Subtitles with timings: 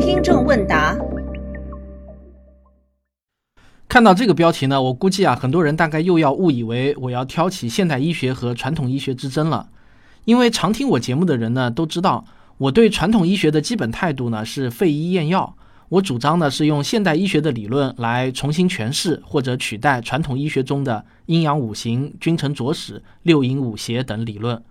[0.00, 0.98] 听众问答。
[3.88, 9.68] 看到这个标题呢，我估计啊，很多人大概又要误以为我要挑起现代医学和传统医学之争了。
[10.24, 12.24] 因为常听我节目的人呢，都知道
[12.58, 15.56] 我对传统医学的基本态度呢是废医验药。
[15.88, 24.62] 我主张呢是用现代医学的理论来重新诠释或者取代传统医学中的阴阳五行、君臣佐使、六淫五邪等理论，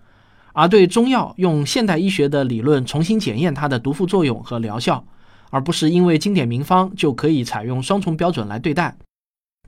[0.54, 5.06] 而对中药用现代医学的理论重新检验它的毒副作用和疗效，
[5.50, 8.98] 而不是因为经典名方就可以采用双重标准来对待。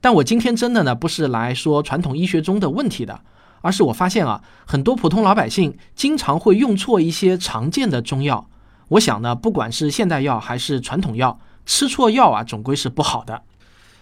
[0.02, 3.22] 但我今天真的呢不是来说传统医学中的问题的，
[3.62, 8.50] 而是我发现啊，很多普通老百姓经常会用错一些常见的中药。
[8.90, 13.44] 我想呢，不管是现代药还是传统药，吃错药啊，总归是不好的。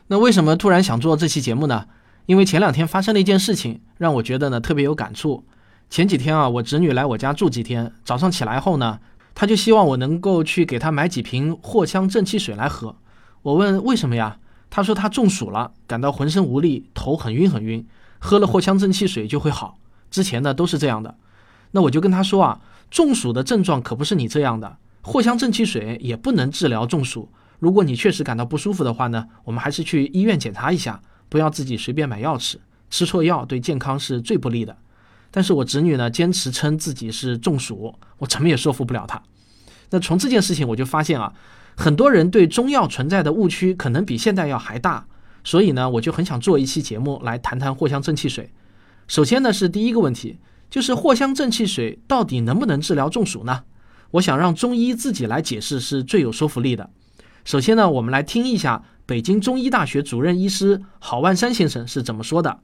[0.08, 1.86] 那为什么突然想做这期节目呢？
[2.26, 5.44] 因为前两天发生了一件事情，让我觉得呢特别有感触。
[5.90, 9.00] 前几天啊，我侄女来我家住几天，早上起来后呢，
[9.34, 12.96] 她就希望我能够去给她买几瓶藿香正气水来喝。
[13.42, 14.38] 我问为什么呀？
[14.70, 17.88] 她说她中暑了，感到浑身无力，头很晕很晕，
[18.20, 19.80] 喝了藿香正气水就会好。
[20.12, 21.16] 之前呢都是这样的。
[21.72, 22.62] 那我就跟她说啊。
[22.92, 27.30] 中暑的症状可不是你这样的，藿香正气水也不能治疗中暑。
[27.60, 32.60] 如果你确实感到不舒服的话呢，我们还是去医院检查一下，不要自己随便买药吃，
[32.90, 34.76] 吃错药对健康是最不利的。
[35.32, 39.22] 但是我侄女呢，坚持称自己是中暑，我怎么也说服不了她。
[39.90, 41.34] 那从这件事情我就发现啊，
[41.76, 45.06] 很多人对中药存在的误区可能比现代药还大，
[45.44, 48.52] 所以呢，我就很想做一期节目来谈谈藿香正气水。
[49.08, 50.40] 首先呢，是第一个问题。
[50.70, 53.64] 就是藿香正气水到底能不能治疗中暑呢？
[54.12, 56.92] 我想让中医自己来解释是最有说服力的。
[57.44, 62.60] 首先呢，我们来听一下北京中医大学主任医师郝万山先生是怎么说的。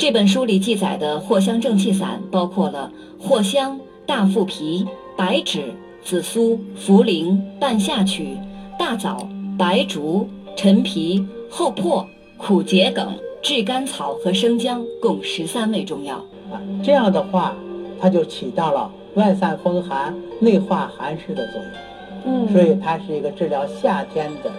[0.00, 2.90] 这本书里记载的藿香正气散包括了
[3.22, 8.34] 藿香、大附皮、白芷、紫苏、茯苓、半夏曲、
[8.78, 10.26] 大枣、白术、
[10.56, 12.02] 陈皮、厚朴、
[12.38, 16.16] 苦桔梗、炙甘草和生姜，共十三味中药。
[16.50, 17.54] 啊这样的话，
[18.00, 22.46] 它就起到了外散风寒、内化寒湿的作用。
[22.46, 24.50] 嗯，所以它是一个治疗夏天的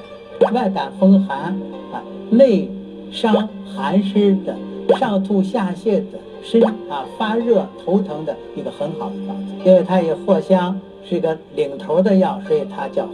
[0.51, 1.45] 外感风寒
[1.91, 1.97] 啊、
[2.29, 2.69] 内
[3.11, 4.55] 伤寒湿的、
[4.97, 9.53] 上吐下泻的、身啊发热头疼的一个很好的方子。
[9.65, 13.07] 因为它以藿香是一个领头的药，所以它叫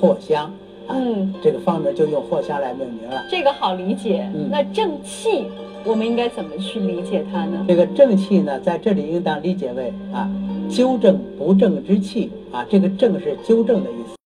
[0.00, 0.52] 藿香。
[0.88, 3.24] 嗯，这个方子就用藿香来命名了。
[3.30, 4.30] 这个好理解。
[4.50, 5.44] 那正气。
[5.86, 7.62] 我们应该怎么去理解它呢？
[7.68, 10.26] 这个正气呢，在这里应当理解为啊，
[10.66, 12.64] 纠正不正之气啊。
[12.70, 14.16] 这个正是纠正的意思。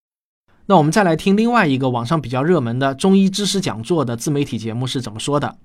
[0.67, 5.57] 那我们再来听另外一个网上比较热门的中医知识讲座的自媒体节目是怎么说的。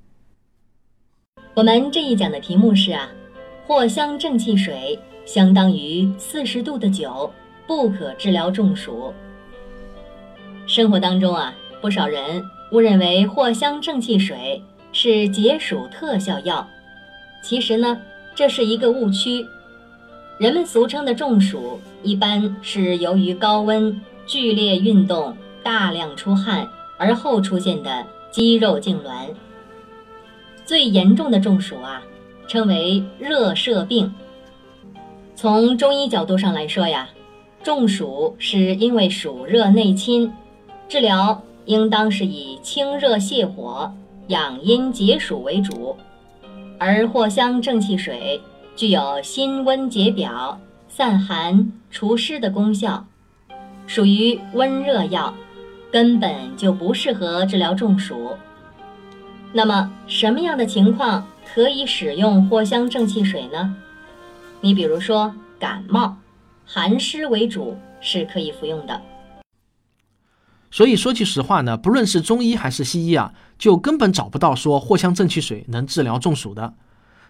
[1.55, 3.09] 我们这一讲的题目是啊，
[3.67, 7.31] 藿香正气水相当于四十度的酒，
[7.67, 9.13] 不可治疗中暑。
[10.65, 14.61] 生活当中啊，不少人误认为藿香正气水。
[14.95, 16.67] 是解暑特效药，
[17.43, 17.99] 其实呢，
[18.35, 19.43] 这是一个误区。
[20.37, 26.69] 人们俗称的中暑，一般是由于高温、剧烈运动、大量出汗
[26.99, 29.29] 而后出现的肌肉痉挛。
[30.65, 32.01] 最严重的中暑啊，
[32.47, 34.13] 称为热射病。
[35.35, 37.09] 从中医角度上来说呀，
[37.63, 40.31] 中暑是因为暑热内侵，
[40.87, 43.91] 治疗应当是以清热泻火。
[44.27, 45.97] 养阴解暑为主，
[46.79, 48.39] 而藿香正气水
[48.73, 50.57] 具有辛温解表、
[50.87, 53.05] 散寒除湿的功效，
[53.85, 55.33] 属于温热药，
[55.91, 58.29] 根本就不适合治疗中暑。
[59.55, 63.75] 那么，什么样的情况可以使用藿香正气水呢？
[64.61, 66.17] 你比如说感冒，
[66.65, 68.99] 寒湿为主是可以服用的。
[70.71, 76.73] 所以说句实话呢，不论是中医还是西医啊，就根本找不到说藿香正气水能治疗中暑的。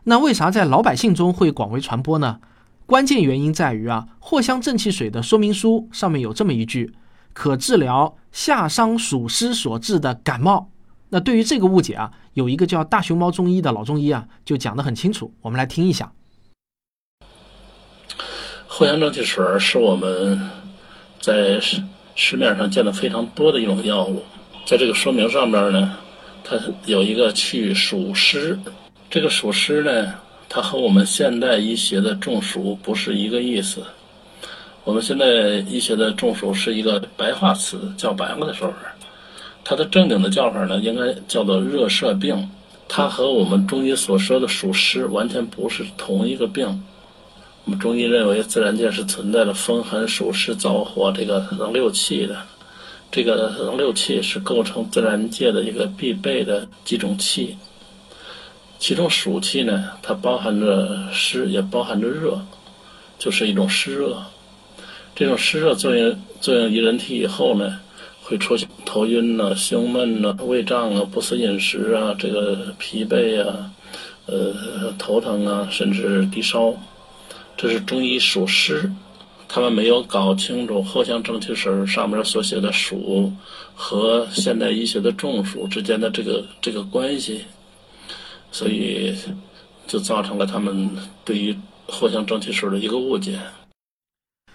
[0.06, 2.40] 那为啥在老百姓中会广为传播呢？
[2.86, 6.94] 关键原因在于啊，藿香正气水的说明书上面有这么一句：
[7.34, 10.70] 可治疗夏伤暑湿所致的感冒。
[11.10, 15.34] 那对于这个误解啊，有一个叫大熊猫中医的老中医啊，就讲得很清楚。
[15.42, 16.12] 我们来听一下。
[18.68, 20.50] 藿香正气水是我们
[21.20, 21.60] 在。
[22.16, 24.22] 市面上见的非常多的一种药物，
[24.68, 25.98] 在这个说明上面呢，
[26.44, 28.56] 它有一个去暑湿。
[29.10, 30.14] 这个暑湿呢，
[30.48, 33.84] 它和我们现代医学的中暑不是一个意思。
[34.84, 38.76] 我们现在医学的中暑是一个白话词，叫白话的说法。
[39.64, 42.50] 它的正经的叫法呢，应该叫做热射病。
[42.88, 46.84] 它和我们中医所说的暑湿完全不是同一个病。
[47.66, 52.38] 我们中医认为，自然界是存在着风寒暑湿燥火这个能六气的，
[53.10, 57.56] 这个能六气是构成自然界的一个必备的几种气。
[58.78, 62.38] 其中暑气呢，它包含着湿，也包含着热，
[63.18, 64.22] 就是一种湿热。
[65.16, 67.80] 这种湿热作用作用于人体以后呢，
[68.34, 73.72] 会出现头晕呐、胸闷呐、胃胀啊、不思饮食啊、这个疲惫啊、
[74.26, 76.74] 呃头疼啊，甚至低烧。
[77.56, 78.92] 这是中医属湿，
[79.48, 83.32] 他们没有搞清楚藿香正气水上面所写的暑
[83.76, 87.46] 和现代医学的中暑之间的这个这个关系，
[88.52, 89.16] 所以
[89.86, 90.90] 就造成了他们
[91.24, 91.56] 对于
[91.88, 93.38] 藿香正气水的一个误解。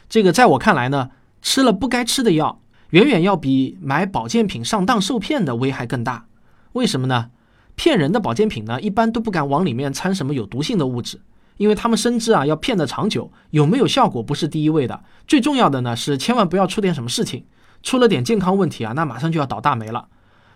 [0.09, 1.11] 这个在我看来呢，
[1.41, 2.61] 吃了不该吃的药，
[2.91, 6.27] 远远要比买保健品上当受骗的危害更大。
[6.73, 7.31] 为什么呢？
[7.75, 11.21] 骗人的保健品呢，一般都不敢往里面掺什么有毒性的物质。
[11.59, 17.45] 因为他们深知啊，要骗得长久，有没有效果不是第一位的，最重要的呢是千万不要出点什么事情，
[17.83, 20.07] 出了点健康问题啊，那马上就要倒大霉了。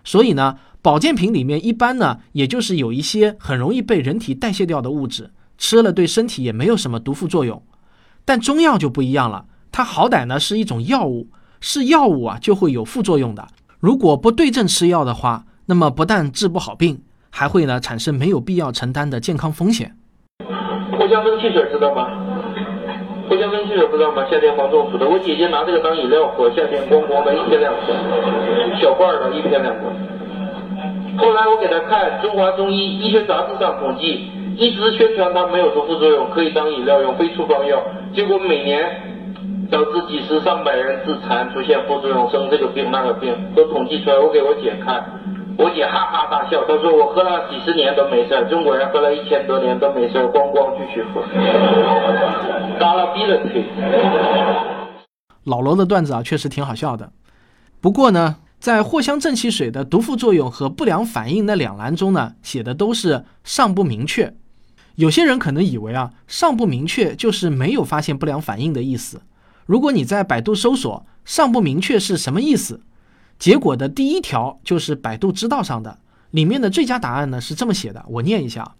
[0.04, 7.60] 所以呢，保健品里面一般呢，也就是有一些很容易被人体代谢掉的物质，吃了对身体也没有什么毒副作用。
[8.24, 11.28] 但中药就不一样了，它好歹呢是一种药物，
[11.62, 13.46] 是药物啊就会有副作用的。
[13.78, 17.00] 如果不对症吃药的话，那么不但治不好病，
[17.30, 19.94] 还会呢产生没有必要承担的健康风险。
[20.98, 22.10] 藿香正气水知道吗？
[23.30, 24.26] 藿香正气水知道吗？
[24.28, 27.94] 夏天防中暑的，我姐姐拿这个当饮料喝，夏天咣咣的一天两次，
[28.82, 29.86] 小罐的，一天两次。
[31.16, 34.26] 后来我给她看《中华中医医学杂志》上统计，
[34.56, 37.80] 一直宣传它没有毒副作用，可以当饮料用，非处方药。
[38.14, 38.82] 结果每年
[39.72, 44.18] 导致几十上百人致残，出现副作用，生这个病那个病，都统计出来。
[44.18, 45.02] 我给我姐看。
[45.56, 51.22] 我姐哈哈大笑，她说：“我喝了几十年都没事中国人喝了一千多年都没事咣咣继续喝，
[52.78, 53.64] 嘎了逼了腿。”
[55.44, 57.10] 老罗的段子啊，确实挺好笑的。
[57.80, 64.34] 不过呢，在藿香正气水的毒副作用和不良反应那两栏中呢，写的都是尚不明确。
[64.96, 69.20] 有些人可能以为啊，尚不明确就是没有发现不良反应的意思。
[69.66, 72.80] 如果你在百度搜索“尚不明确”是什么意思？
[73.38, 75.98] 结果的第一条就是百度知道上的，
[76.30, 78.74] 里面的最佳答案呢是这么写的，我念一下。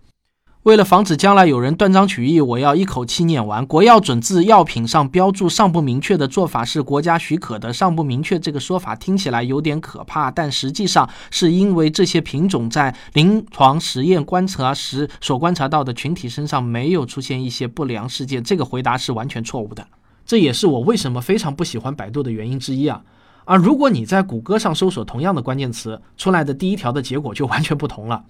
[0.63, 3.67] 为了防止将来有人断章取义，我要一口气念完。
[3.67, 7.73] 国药准字药品上标注尚不明确的做法是国家许可的。
[7.73, 18.41] 尚不明确这个说法听起来有点可怕，但实际上是因为这些品种在临床实验观察时所观察到的群体身上没有出现一些不良事件。
[18.41, 19.85] 这个回答是完全错误的，
[20.25, 23.03] 这也是我为什么非常不喜欢百度的原因之一啊。
[23.45, 28.25] 而如果你在谷歌上搜索同样的关键词，出来的第一条的结果就完全不同了。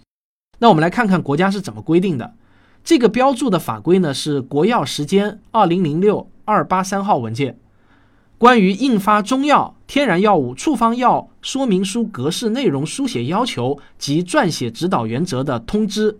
[0.59, 2.35] 那我们来看看国家是怎么规定的。
[2.83, 7.59] 这个标注的法规呢是国药时间二零零六二八三号文件，
[8.39, 16.19] 关于印发中药、天然药物处方药说明书格式内容书写要求及撰写指导原则的通知。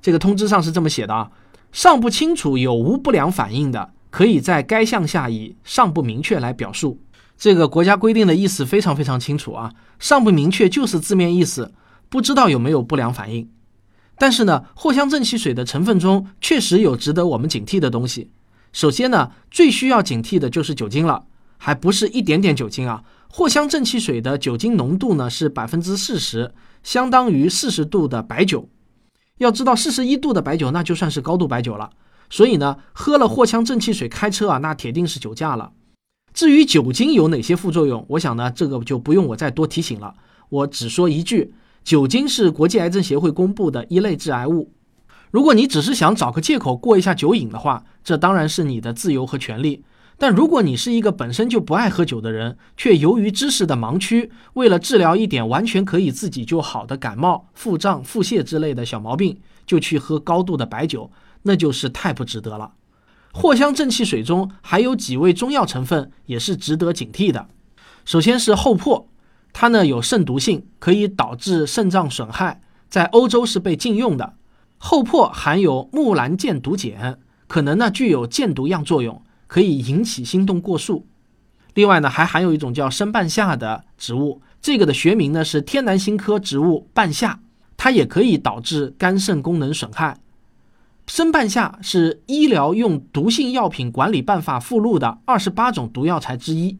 [0.00, 1.30] 这个通知上是这么写的啊：
[1.70, 7.00] 尚不清楚有无不良反应的，可以在该项下以尚不明确来表述。
[7.38, 11.72] 这个国家规定的意思非常非常清楚啊，尚不明确就是字面意思，
[12.10, 13.50] 不知道有没有不良反应。
[14.18, 18.30] 但是呢，藿香正气水的成分中确实有值得我们警惕的东西。
[18.72, 21.24] 首先呢，最需要警惕的就是酒精了，
[21.56, 23.02] 还不是一点点酒精啊。
[23.32, 28.68] 藿香正气水的酒精浓度呢是百分之四十，相当于四十度的白酒。
[29.38, 31.90] 要知道，四十一度的白酒那就算是高度白酒了。
[32.32, 35.70] 所以呢，喝了藿香正气水开车啊，那铁定是酒驾了。
[36.32, 40.14] 至于酒精有哪些副作用，我想呢，这个就不用我再多提醒了。
[40.48, 41.52] 我只说一句，
[41.84, 44.72] 酒精是国际癌症协会公布的一类致癌物。
[45.30, 49.84] 如果你只是想找个借口过一下酒瘾的话，这当然是你的自由和权利。
[50.16, 61.10] 但如果你是一个本身就不爱喝酒的人，却由于知识的盲区，为了治疗一点完全可以自己就好的感冒、腹胀、腹泻之类的小毛病，就去喝高度的白酒，
[61.42, 62.72] 那就是太不值得了。
[63.32, 67.48] 藿香正气水中还有几味中药成分，也是值得警惕的。
[68.04, 69.08] 首先是厚朴，
[69.52, 74.34] 它呢有肾毒性，可以导致肾脏损害，在欧洲是被禁用的。
[74.76, 81.06] 厚朴含有木兰箭毒碱，可能呢具有箭毒样作用，可以引起心动过速。
[81.74, 87.40] 另外呢还含有一种叫生半夏的植物，这个的学名呢是天南星科植物半夏，
[87.78, 90.18] 它也可以导致肝肾功能损害。
[91.06, 96.78] 生半夏是医疗用毒性药品管理办法附录的二十八种毒药材之一。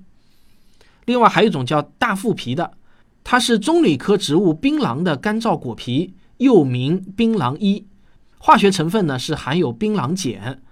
[1.04, 2.72] 另外还有一种叫大腹皮的，
[3.24, 7.86] 它是棕榈科植物槟榔的干燥果皮，又名槟榔衣。
[8.38, 10.62] 化学成分呢是含有槟榔碱，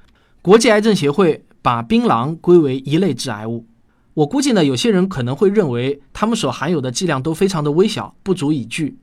[0.40, 3.66] 国际癌症协会把槟榔归为一类致癌物。
[4.14, 8.98] 我估计呢，有些人可能会认为它们所含有的剂量都非常的微小，不足以惧。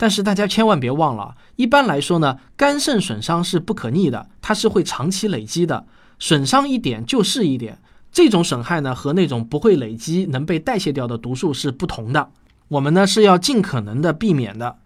[0.00, 5.84] 但是大家千万别忘了，一般来说呢，肝肾损伤是不可逆的，它是会长期累积的，
[6.18, 7.78] 损伤一点就是一点。
[8.10, 12.30] 这种损害呢，和那种不会累积、能被代谢掉的毒素是不同的。
[12.68, 14.78] 我们呢是要尽可能的避免的。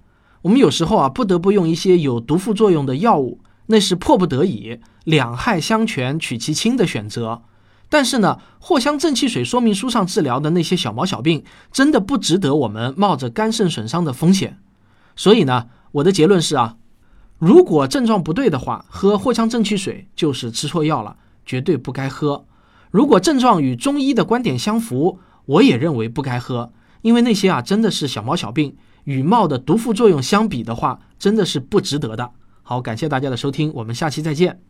[0.42, 7.42] 我们有时候啊，不得不用一些有毒副作用的药物，那是迫不得已、两害相权取其轻的选择。
[7.88, 14.58] 但是呢，藿香正气水说明书上治疗的那些小毛小病，真的不值得我们冒着肝肾损伤的风险。
[15.16, 16.76] 所以呢，我的结论是啊，
[17.38, 22.44] 如果症状不对的话，喝藿香正气水就是吃错药了，绝对不该喝。
[22.90, 32.30] 如果症状与中医的观点相符，我也认为不该喝，因为那些啊真的是小毛小病，与冒的毒副作用相比的话，真的是不值得的。
[32.62, 34.60] 好，感谢大家的收听，我们下期再见。